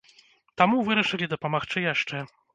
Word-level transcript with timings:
Таму 0.61 0.79
вырашылі 0.87 1.29
дапамагчы 1.35 1.87
яшчэ. 1.93 2.25